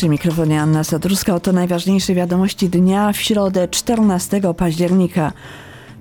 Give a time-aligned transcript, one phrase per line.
[0.00, 1.34] Przy mikrofonie Anna Sadruska.
[1.34, 5.32] Oto najważniejsze wiadomości dnia w środę 14 października.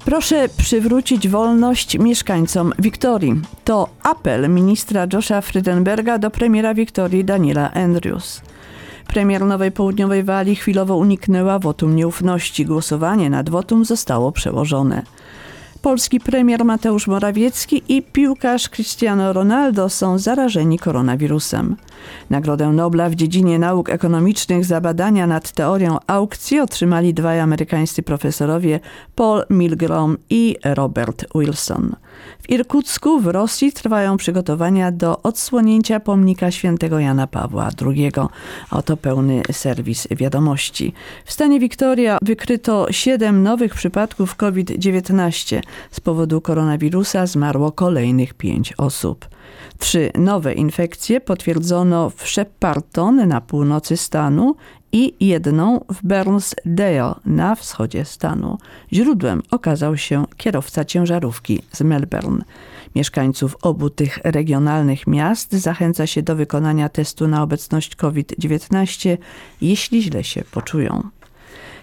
[0.06, 3.42] Proszę przywrócić wolność mieszkańcom Wiktorii.
[3.66, 8.42] To apel ministra Josha Frydenberga do premiera Wiktorii Daniela Andrews.
[9.08, 12.66] Premier Nowej Południowej Walii chwilowo uniknęła wotum nieufności.
[12.66, 15.04] Głosowanie nad wotum zostało przełożone.
[15.82, 21.76] Polski premier Mateusz Morawiecki i piłkarz Cristiano Ronaldo są zarażeni koronawirusem.
[22.30, 28.80] Nagrodę Nobla w dziedzinie nauk ekonomicznych za badania nad teorią aukcji otrzymali dwaj amerykańscy profesorowie
[29.16, 31.96] Paul Milgrom i Robert Wilson.
[32.42, 38.12] W Irkucku w Rosji trwają przygotowania do odsłonięcia pomnika świętego Jana Pawła II.
[38.72, 40.94] Oto pełny serwis wiadomości.
[41.26, 45.62] W stanie Wiktoria wykryto siedem nowych przypadków COVID-19.
[45.92, 49.26] Z powodu koronawirusa zmarło kolejnych pięć osób.
[49.78, 54.56] Trzy nowe infekcje potwierdzono w Shepparton na północy stanu
[54.92, 58.58] i jedną w Burnsdale na wschodzie stanu.
[58.94, 62.44] Źródłem okazał się kierowca ciężarówki z Melbourne.
[62.96, 69.18] Mieszkańców obu tych regionalnych miast zachęca się do wykonania testu na obecność COVID-19,
[69.62, 71.10] jeśli źle się poczują.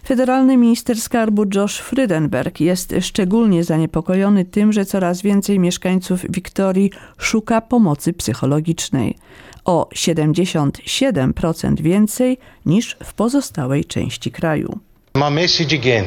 [0.07, 7.61] Federalny minister skarbu Josh Frydenberg jest szczególnie zaniepokojony tym, że coraz więcej mieszkańców Wiktorii szuka
[7.61, 9.19] pomocy psychologicznej.
[9.65, 14.79] O 77% więcej niż w pozostałej części kraju.
[15.15, 16.05] My message again,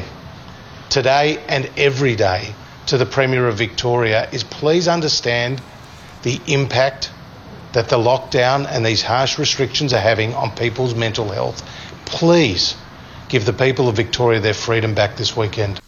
[0.88, 2.40] today and every day,
[2.86, 5.60] to the Premier of Victoria is please understand
[6.22, 7.10] the impact
[7.72, 11.62] that the lockdown and these harsh restrictions are having on people's mental health.
[12.04, 12.74] Please
[13.30, 15.80] give the people of Victoria their freedom back this weekend.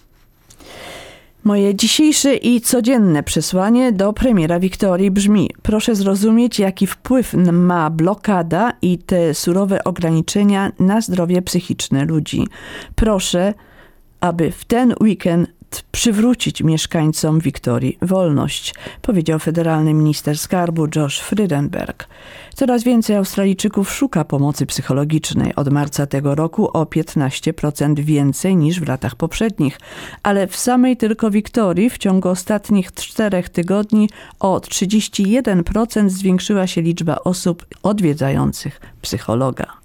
[1.45, 8.73] Moje dzisiejsze i codzienne przesłanie do premiera Wiktorii brzmi: Proszę zrozumieć, jaki wpływ ma blokada
[8.83, 12.47] i te surowe ograniczenia na zdrowie psychiczne ludzi.
[12.95, 13.55] Proszę,
[14.21, 22.09] aby w ten weekend przywrócić mieszkańcom Wiktorii wolność, powiedział federalny minister skarbu Josh Frydenberg.
[22.55, 25.55] Coraz więcej Australijczyków szuka pomocy psychologicznej.
[25.55, 29.81] Od marca tego roku o 15% więcej niż w latach poprzednich,
[30.23, 34.09] ale w samej tylko Wiktorii w ciągu ostatnich czterech tygodni
[34.41, 39.82] o 31% zwiększyła się liczba osób odwiedzających psychologa.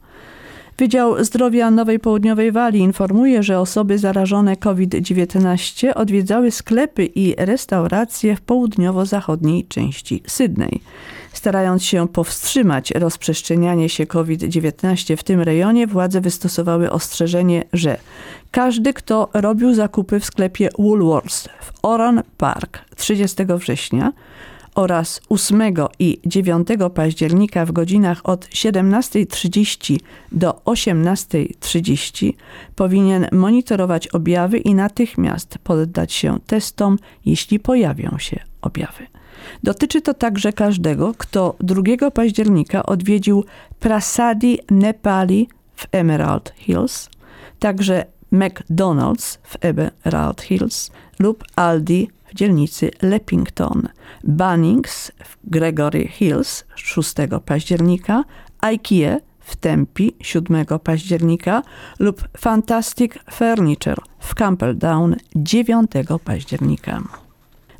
[0.79, 8.41] Wydział Zdrowia Nowej Południowej Walii informuje, że osoby zarażone COVID-19 odwiedzały sklepy i restauracje w
[8.41, 10.81] południowo-zachodniej części Sydney.
[11.33, 17.97] Starając się powstrzymać rozprzestrzenianie się COVID-19 w tym rejonie, władze wystosowały ostrzeżenie, że
[18.51, 24.13] każdy, kto robił zakupy w sklepie Woolworths w Oran Park 30 września,
[24.77, 25.61] oraz 8
[25.99, 29.99] i 9 października w godzinach od 17.30
[30.31, 32.33] do 18.30
[32.75, 39.07] powinien monitorować objawy i natychmiast poddać się testom, jeśli pojawią się objawy.
[39.63, 43.45] Dotyczy to także każdego, kto 2 października odwiedził
[43.79, 47.09] Prasadi Nepali w Emerald Hills,
[47.59, 53.87] także McDonald's w Emerald Hills lub Aldi w dzielnicy Leppington,
[54.23, 57.13] Bunnings w Gregory Hills 6
[57.45, 58.23] października,
[58.61, 61.63] IKEA w Tempi 7 października
[61.99, 65.91] lub Fantastic Furniture w Campbelldown 9
[66.23, 67.03] października.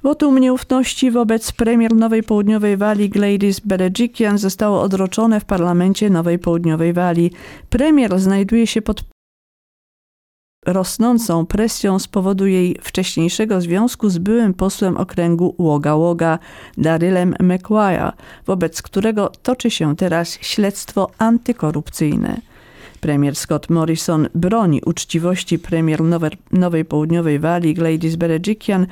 [0.04, 6.94] Wotum nieufności wobec premier Nowej Południowej Walii Gladys Berejiklian zostało odroczone w parlamencie Nowej Południowej
[6.94, 7.32] Walii.
[7.70, 9.04] Premier znajduje się pod
[10.66, 16.40] rosnącą presją z powodu jej wcześniejszego związku z byłym posłem okręgu Łoga Łoga
[16.78, 18.12] Darylem McQuire,
[18.46, 22.42] wobec którego toczy się teraz śledztwo antykorupcyjne.
[22.98, 28.88] Premier Scott Morrison broni uczciwości premier Nowe, Nowej Południowej Walii Gladys Berejiklian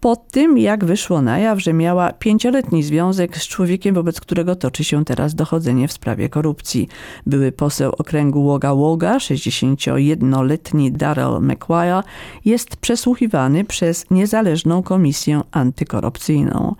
[0.00, 4.84] po tym, jak wyszło na jaw, że miała pięcioletni związek z człowiekiem, wobec którego toczy
[4.84, 6.88] się teraz dochodzenie w sprawie korupcji.
[7.26, 12.02] Były poseł okręgu Łoga Łoga, 61-letni Daryl McQuire,
[12.44, 16.74] jest przesłuchiwany przez niezależną komisję antykorupcyjną.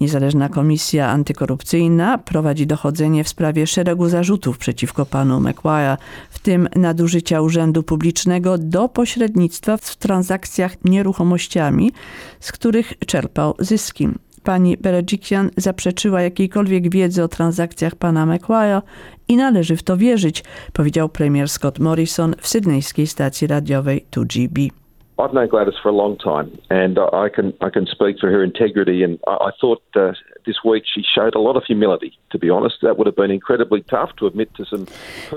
[0.00, 5.96] Niezależna Komisja Antykorupcyjna prowadzi dochodzenie w sprawie szeregu zarzutów przeciwko panu McGuire,
[6.30, 11.92] w tym nadużycia urzędu publicznego do pośrednictwa w transakcjach nieruchomościami,
[12.40, 14.08] z których czerpał zyski.
[14.42, 18.82] Pani Beredzikian zaprzeczyła jakiejkolwiek wiedzy o transakcjach pana McGuire
[19.28, 24.83] i należy w to wierzyć, powiedział premier Scott Morrison w sydnejskiej stacji radiowej 2GB.
[25.16, 28.42] I've known Gladys for a long time, and I can I can speak for her
[28.44, 29.04] integrity.
[29.04, 30.12] And I, I thought uh,
[30.46, 32.18] this week she showed a lot of humility.
[32.32, 34.84] To be honest, that would have been incredibly tough to admit to some.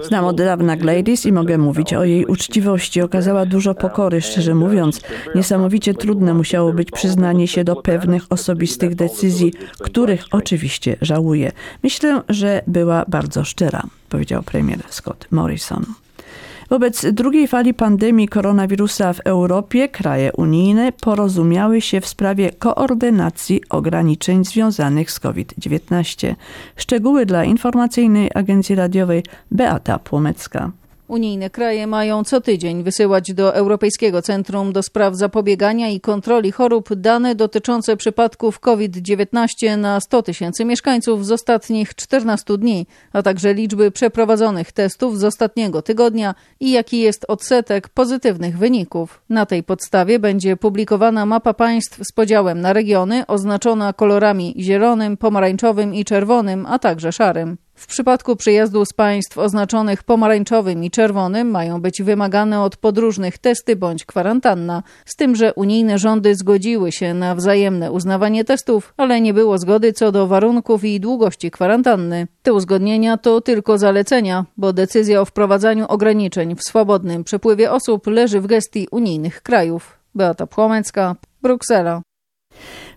[0.02, 3.02] Znam od dawna Gladys i mogę mówić o jej uczciwości.
[3.02, 5.02] Okazała dużo pokory, szczerze mówiąc.
[5.36, 11.52] Niesamowicie trudne musiało być przyznanie się do pewnych osobistych decyzji, których oczywiście żałuję.
[11.84, 15.86] Myślę, że była bardzo szczera, powiedział premier Scott Morrison.
[16.70, 24.46] Wobec drugiej fali pandemii koronawirusa w Europie kraje unijne porozumiały się w sprawie koordynacji ograniczeń
[24.46, 26.36] związanych z COVID-19.
[26.76, 30.72] Szczegóły dla informacyjnej agencji radiowej Beata Płomecka.
[31.08, 36.96] Unijne kraje mają co tydzień wysyłać do Europejskiego Centrum do Spraw Zapobiegania i Kontroli Chorób
[36.96, 43.92] dane dotyczące przypadków COVID-19 na 100 tysięcy mieszkańców z ostatnich 14 dni, a także liczby
[43.92, 49.22] przeprowadzonych testów z ostatniego tygodnia i jaki jest odsetek pozytywnych wyników.
[49.30, 55.96] Na tej podstawie będzie publikowana mapa państw z podziałem na regiony oznaczona kolorami zielonym, pomarańczowym
[55.96, 57.58] i czerwonym, a także szarym.
[57.78, 63.76] W przypadku przyjazdu z państw oznaczonych pomarańczowym i czerwonym mają być wymagane od podróżnych testy
[63.76, 69.34] bądź kwarantanna, z tym, że unijne rządy zgodziły się na wzajemne uznawanie testów, ale nie
[69.34, 72.28] było zgody co do warunków i długości kwarantanny.
[72.44, 78.42] Te uzgodnienia to tylko zalecenia, bo decyzja o wprowadzaniu ograniczeń w swobodnym przepływie osób leży
[78.42, 80.00] w gestii unijnych krajów.
[80.16, 82.02] Beata Płomecka, Bruksela.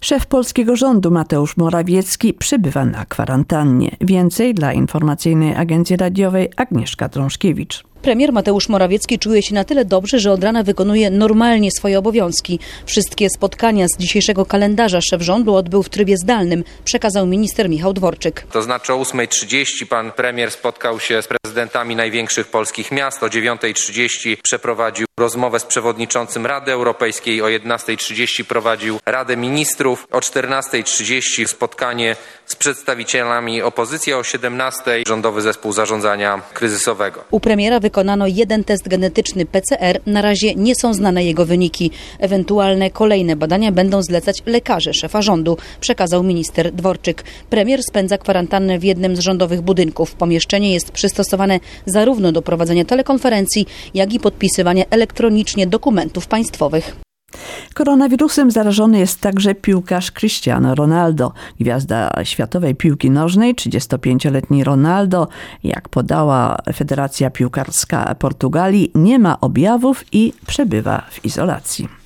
[0.00, 3.96] Szef polskiego rządu Mateusz Morawiecki przebywa na kwarantannie.
[4.00, 7.84] Więcej dla informacyjnej agencji radiowej Agnieszka Drążkiewicz.
[8.02, 12.58] Premier Mateusz Morawiecki czuje się na tyle dobrze, że od rana wykonuje normalnie swoje obowiązki.
[12.86, 18.46] Wszystkie spotkania z dzisiejszego kalendarza szef rządu odbył w trybie zdalnym, przekazał minister Michał Dworczyk.
[18.52, 24.36] To znaczy o 8.30 pan premier spotkał się z prezydentami największych polskich miast, o 9.30
[24.42, 32.16] przeprowadził rozmowę z przewodniczącym Rady Europejskiej, o 11.30 prowadził Radę Ministrów, o 14.30 spotkanie
[32.46, 37.24] z przedstawicielami opozycji, o 17.00 rządowy zespół zarządzania kryzysowego.
[37.30, 40.00] U premiera wykonano jeden test genetyczny PCR.
[40.06, 41.90] Na razie nie są znane jego wyniki.
[42.18, 47.24] Ewentualne kolejne badania będą zlecać lekarze szefa rządu, przekazał minister Dworczyk.
[47.50, 50.14] Premier spędza kwarantannę w jednym z rządowych budynków.
[50.14, 57.09] Pomieszczenie jest przystosowane zarówno do prowadzenia telekonferencji, jak i podpisywania elektronicznie dokumentów państwowych.
[57.74, 61.32] Koronawirusem zarażony jest także piłkarz Cristiano Ronaldo.
[61.60, 65.28] Gwiazda światowej piłki nożnej, 35-letni Ronaldo,
[65.64, 71.99] jak podała Federacja Piłkarska Portugalii, nie ma objawów i przebywa w izolacji.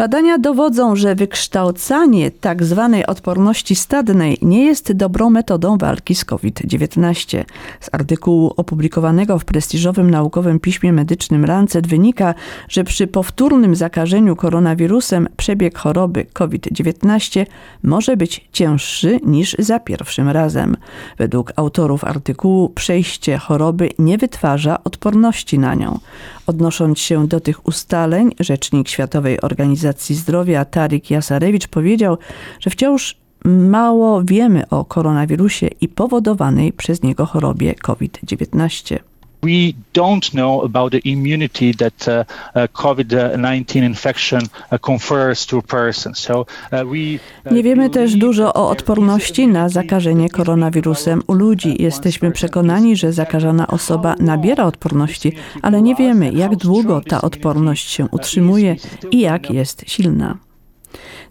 [0.00, 2.88] Badania dowodzą, że wykształcanie tzw.
[2.92, 7.44] Tak odporności stadnej nie jest dobrą metodą walki z COVID-19.
[7.80, 12.34] Z artykułu opublikowanego w prestiżowym naukowym piśmie medycznym Lancet wynika,
[12.68, 17.46] że przy powtórnym zakażeniu koronawirusem przebieg choroby COVID-19
[17.82, 20.76] może być cięższy niż za pierwszym razem.
[21.18, 25.98] Według autorów artykułu przejście choroby nie wytwarza odporności na nią.
[26.46, 32.18] Odnosząc się do tych ustaleń, rzecznik Światowej Organizacji Zdrowia Tarik Jasarewicz powiedział,
[32.60, 38.98] że wciąż mało wiemy o koronawirusie i powodowanej przez niego chorobie COVID-19
[39.42, 45.62] we don't know about the immunity that uh, uh, COVID-19 infection uh, confers to a
[45.62, 46.14] person.
[46.14, 47.18] So we
[47.50, 51.82] Nie wiemy też dużo o odporności na zakażenie koronawirusem u ludzi.
[51.82, 55.32] Jesteśmy przekonani, że zakażona osoba nabiera odporności,
[55.62, 58.76] ale nie wiemy, jak długo ta odporność się utrzymuje
[59.10, 60.36] i jak jest silna.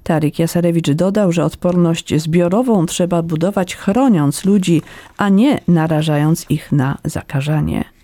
[0.03, 4.81] Tarik Jasarewicz dodał, że odporność zbiorową trzeba budować chroniąc ludzi,
[5.17, 7.98] a nie narażając ich na zakażanie.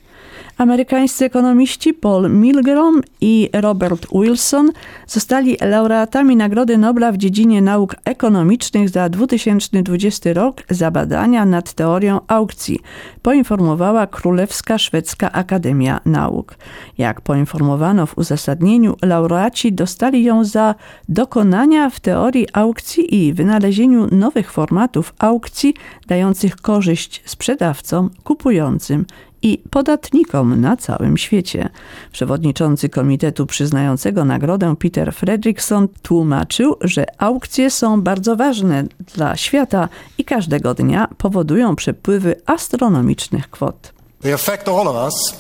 [0.58, 4.72] Amerykańscy ekonomiści Paul Milgrom i Robert Wilson
[5.08, 12.20] zostali laureatami Nagrody Nobla w dziedzinie nauk ekonomicznych za 2020 rok za badania nad teorią
[12.28, 12.80] aukcji,
[13.22, 16.56] poinformowała Królewska Szwedzka Akademia Nauk.
[16.98, 20.76] Jak poinformowano w uzasadnieniu, laureaci dostali ją za
[21.10, 25.74] dokonania w teorii aukcji i wynalezieniu nowych formatów aukcji
[26.08, 29.06] dających korzyść sprzedawcom, kupującym
[29.46, 31.70] i podatnikom na całym świecie.
[32.12, 38.84] Przewodniczący komitetu przyznającego nagrodę Peter Fredrickson tłumaczył, że aukcje są bardzo ważne
[39.16, 43.94] dla świata i każdego dnia powodują przepływy astronomicznych kwot.
[44.22, 45.36] They affect all of us,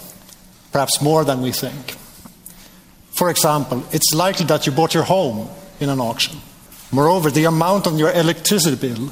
[0.71, 1.85] perhaps more than we think.
[3.13, 5.45] For example, it's likely that you bought your home
[5.81, 6.35] in an auction.
[6.91, 9.09] Moreover, the amount on your electricity bill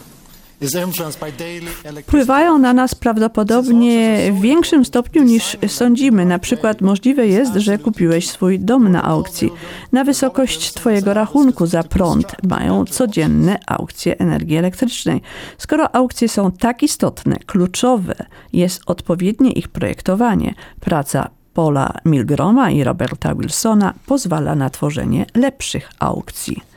[2.07, 6.25] Wpływają na nas prawdopodobnie w większym stopniu niż sądzimy.
[6.25, 9.49] Na przykład możliwe jest, że kupiłeś swój dom na aukcji.
[9.91, 15.21] Na wysokość Twojego rachunku za prąd mają codzienne aukcje energii elektrycznej.
[15.57, 18.15] Skoro aukcje są tak istotne, kluczowe
[18.53, 20.53] jest odpowiednie ich projektowanie.
[20.79, 26.72] Praca Paula Milgroma i Roberta Wilsona pozwala na tworzenie lepszych aukcji.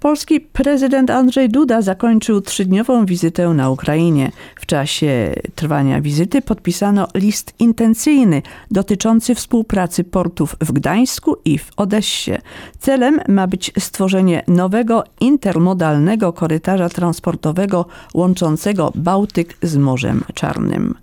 [0.00, 4.32] Polski prezydent Andrzej Duda zakończył trzydniową wizytę na Ukrainie.
[4.56, 12.32] W czasie trwania wizyty podpisano list intencyjny dotyczący współpracy portów w Gdańsku i w Odessie.
[12.78, 20.94] Celem ma być stworzenie nowego intermodalnego korytarza transportowego łączącego Bałtyk z Morzem Czarnym.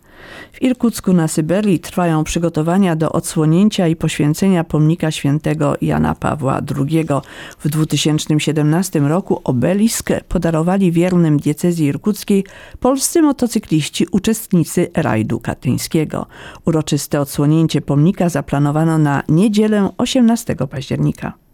[0.51, 7.05] W Irkucku na Syberii trwają przygotowania do odsłonięcia i poświęcenia pomnika świętego Jana Pawła II.
[7.59, 12.45] W 2017 roku obelisk podarowali wiernym diecezji irkuckiej
[12.79, 16.25] polscy motocykliści uczestnicy rajdu katyńskiego.
[16.65, 21.46] Uroczyste odsłonięcie pomnika zaplanowano na niedzielę 18 października.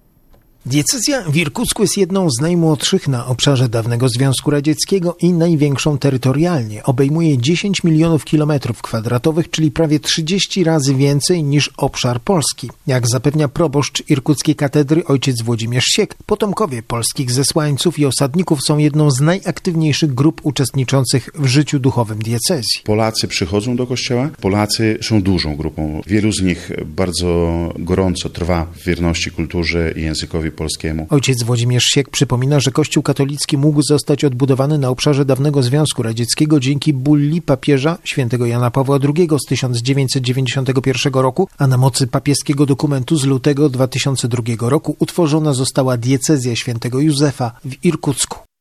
[0.66, 6.84] Diecezja w Irkucku jest jedną z najmłodszych na obszarze dawnego Związku Radzieckiego i największą terytorialnie.
[6.84, 12.70] Obejmuje 10 milionów kilometrów kwadratowych, czyli prawie 30 razy więcej niż obszar Polski.
[12.88, 19.12] Jak zapewnia proboszcz irkuckiej katedry ojciec Włodzimierz Siek, potomkowie polskich zesłańców i osadników są jedną
[19.12, 22.82] z najaktywniejszych grup uczestniczących w życiu duchowym diecezji.
[22.84, 24.30] Polacy przychodzą do kościoła.
[24.42, 26.02] Polacy są dużą grupą.
[26.08, 31.08] Wielu z nich bardzo gorąco trwa w wierności kulturze i językowi polskiemu.
[31.10, 36.60] Ojciec Włodzimierz Siek przypomina, że Kościół katolicki mógł zostać odbudowany na obszarze dawnego Związku Radzieckiego
[36.60, 43.16] dzięki bulli papieża świętego Jana Pawła II z 1991 roku, a na mocy papieskiego dokumentu
[43.16, 48.53] z lutego 2002 roku utworzona została diecezja świętego Józefa w Irkucku.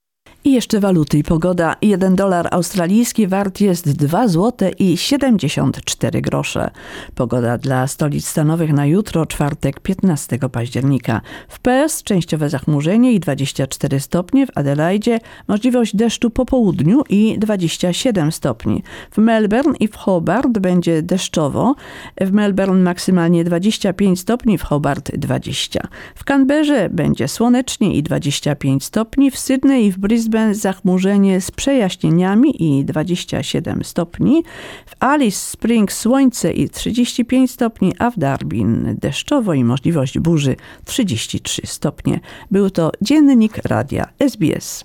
[0.44, 1.76] I jeszcze waluty i pogoda.
[1.82, 6.70] 1 dolar australijski wart jest 2 zł i 74 grosze.
[7.14, 11.20] Pogoda dla stolic stanowych na jutro, czwartek 15 października.
[11.48, 15.18] W Perth częściowe zachmurzenie i 24 stopnie, w Adelaide
[15.48, 18.82] możliwość deszczu po południu i 27 stopni.
[19.10, 21.74] W Melbourne i w Hobart będzie deszczowo.
[22.20, 25.88] W Melbourne maksymalnie 25 stopni, w Hobart 20.
[26.14, 32.78] W Canberrze będzie słonecznie i 25 stopni, w Sydney i w Brisbane zachmurzenie z przejaśnieniami
[32.78, 34.42] i 27 stopni,
[34.86, 41.62] w Alice Springs słońce i 35 stopni, a w Darwin deszczowo i możliwość burzy 33
[41.64, 42.20] stopnie.
[42.50, 44.84] Był to dziennik radia SBS.